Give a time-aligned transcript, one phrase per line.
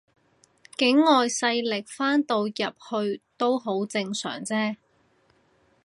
[0.75, 4.77] 境外勢力翻到入去都好正常啫